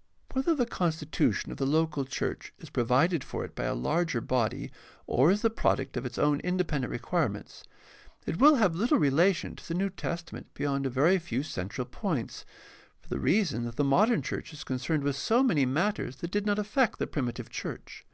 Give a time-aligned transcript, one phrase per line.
[0.32, 4.70] —Whether the constitution of the local church is provided for it by a larger body
[5.08, 7.64] or is the product of its own independent requirements,
[8.26, 12.46] it will have little relation to the New Testament beyond a very few central points,
[13.00, 16.46] for the reason that the modern church is concerned with so many matters that did
[16.46, 18.06] not affect the primitive church.